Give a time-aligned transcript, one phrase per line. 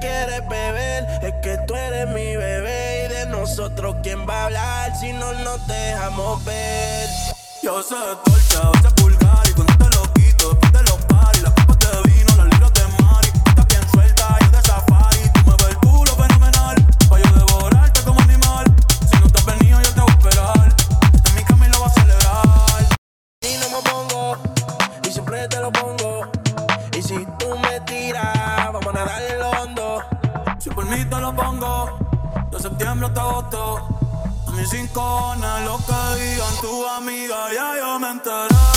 [0.00, 3.06] quieres beber, es que tú eres mi bebé.
[3.06, 7.08] Y de nosotros, ¿quién va a hablar si no nos dejamos ver?
[7.62, 7.94] Yo sé
[8.24, 8.72] torcha,
[36.60, 38.69] tu amiga, ya yo me enteré.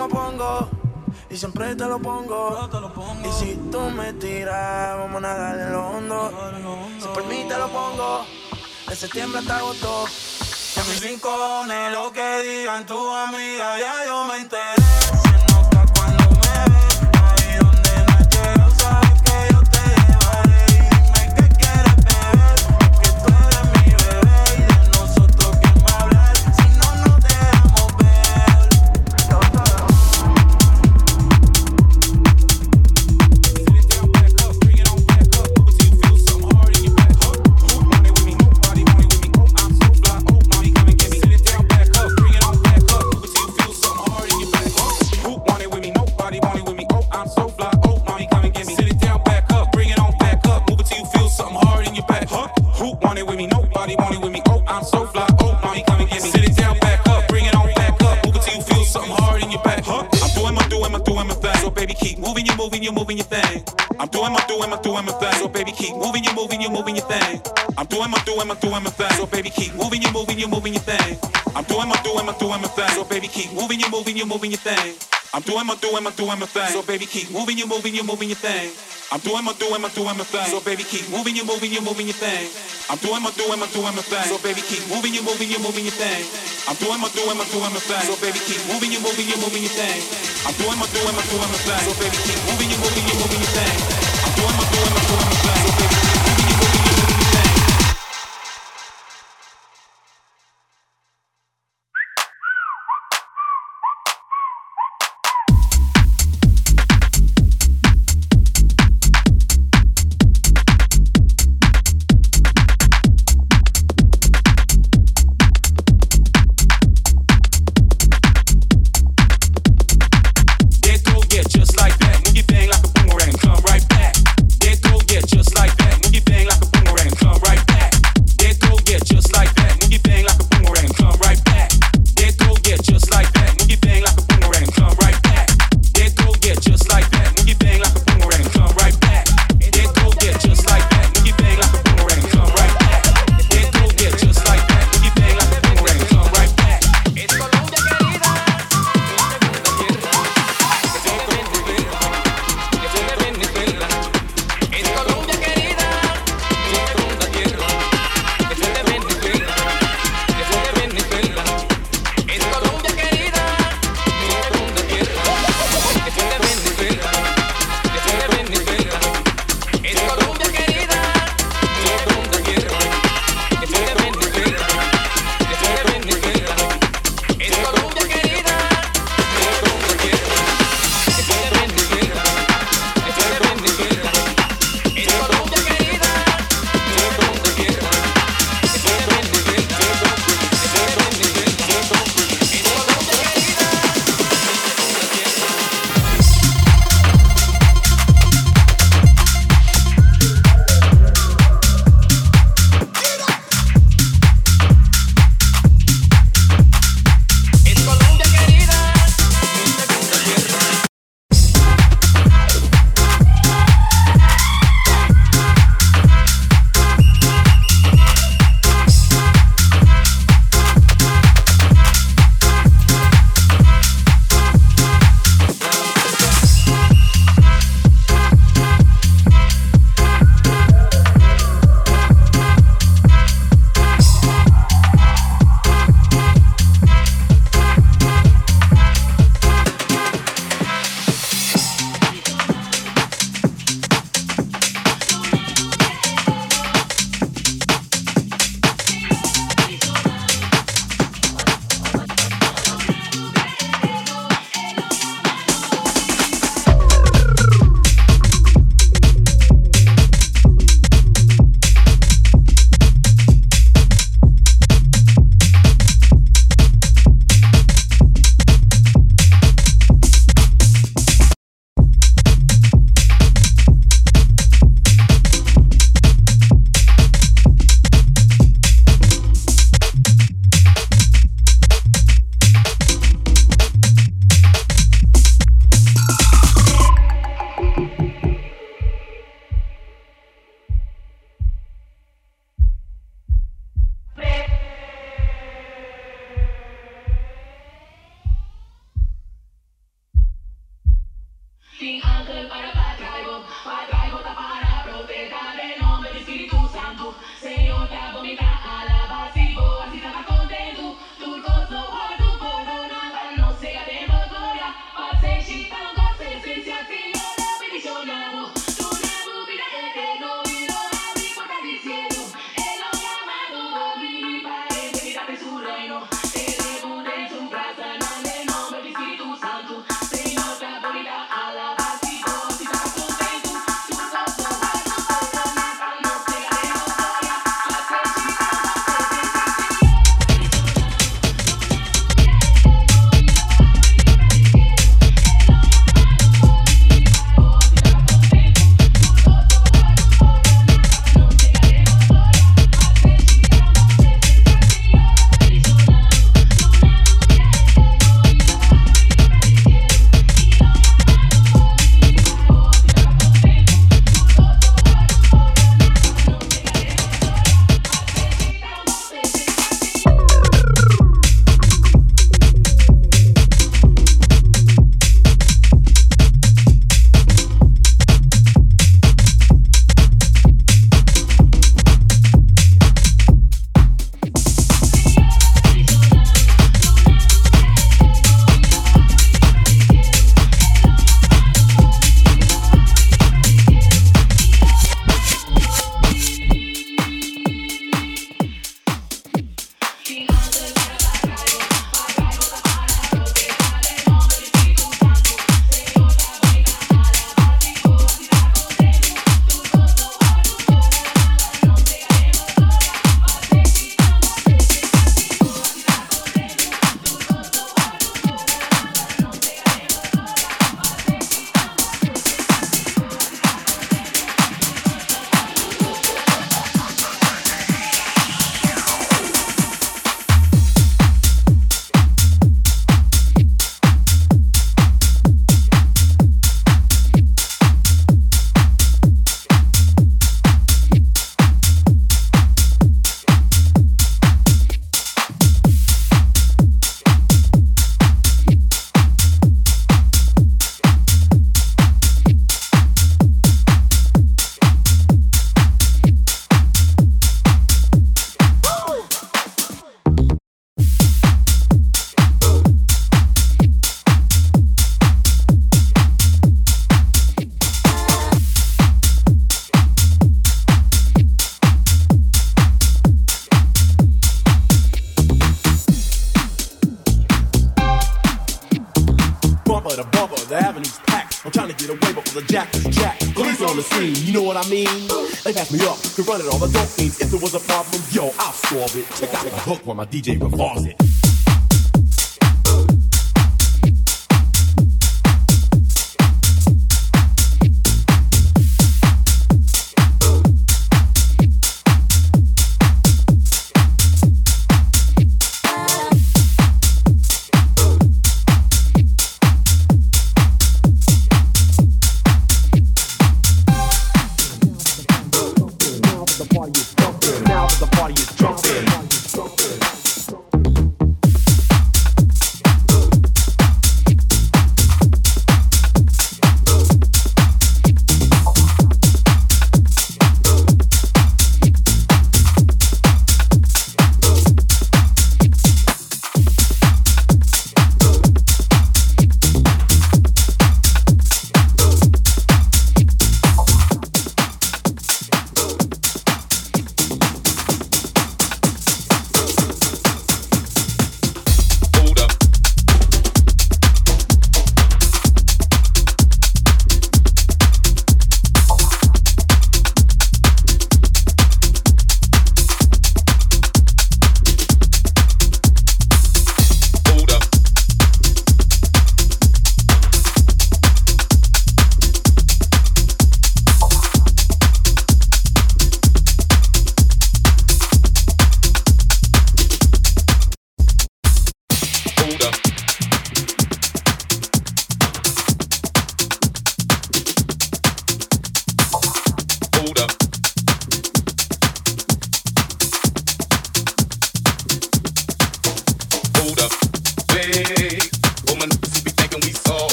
[0.00, 0.68] Me pongo,
[1.28, 2.58] y siempre te lo pongo.
[2.58, 3.28] Yo te lo pongo.
[3.28, 6.32] Y si tú me tiras, vamos a nadar en lo hondo.
[6.98, 8.24] Si por mí te lo pongo,
[8.88, 10.04] de septiembre hasta agosto.
[10.74, 15.19] Que mis rincones, lo que digan tu amiga, ya yo me enteré.
[68.60, 69.10] Doing my, thing.
[69.16, 71.18] So baby, keep moving, you moving, you moving your thing.
[71.56, 72.88] I'm doing my, doing my, doing my thing.
[72.94, 74.94] So baby, keep moving, you moving, you moving your thing.
[75.32, 76.68] I'm doing my, doing my, doing my thing.
[76.70, 78.70] So baby, keep moving, you moving, you moving your thing.
[79.10, 80.46] I'm doing my, doing my, doing my thing.
[80.50, 82.46] So baby, keep moving, you moving, you moving your thing.
[82.90, 84.26] I'm doing my, doing my, doing my thing.
[84.28, 86.22] So baby, keep moving, you moving, you moving your thing.
[86.68, 88.04] I'm doing my, doing my, doing my thing.
[88.06, 90.02] So baby, keep moving, you moving, you moving your thing.
[90.46, 91.84] I'm doing my, doing my, doing my thing.
[91.86, 93.78] So baby, keep moving, you moving, you moving your thing.
[94.26, 95.60] I'm doing my, doing my, doing my thing.
[95.62, 96.39] So baby, keep moving,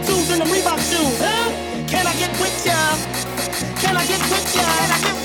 [0.00, 1.18] 92s and the Reebok shoes.
[1.20, 1.86] Huh?
[1.86, 2.96] Can I get with ya?
[3.80, 5.19] Can I get with ya?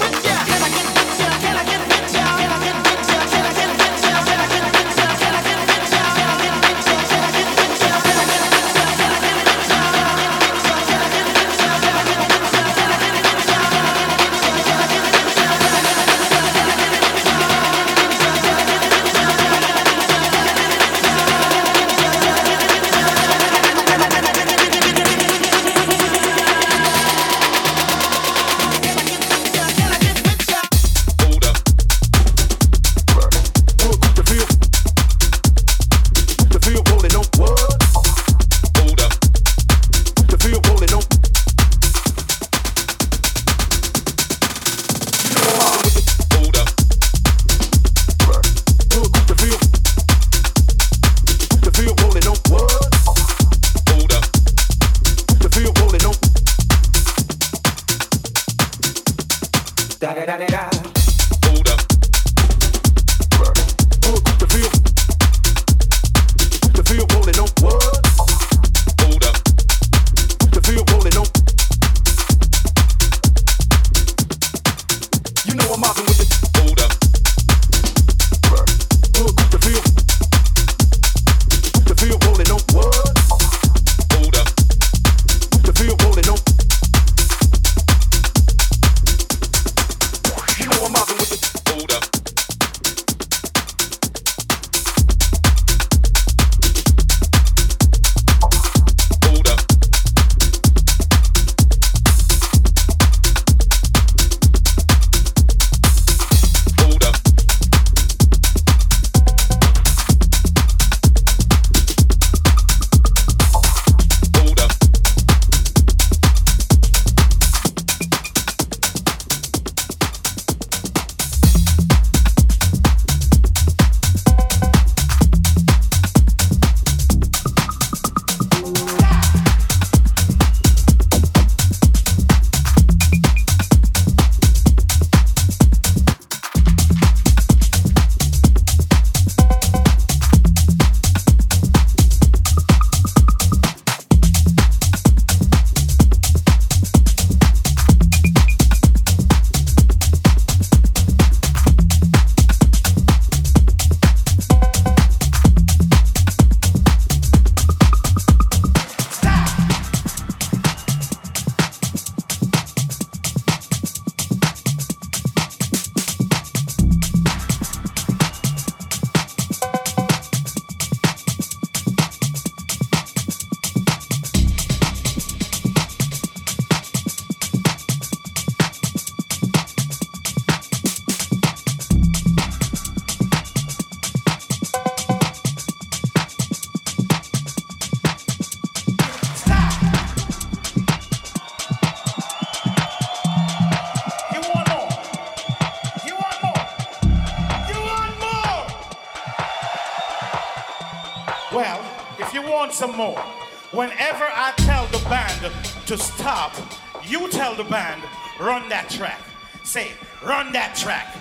[210.84, 211.15] Run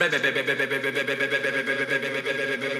[0.00, 2.79] bebe bebe bebe bebe bebe bebe bebe bebe bebe